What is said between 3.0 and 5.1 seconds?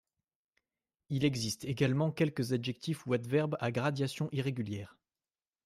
ou adverbes à gradation irrégulière.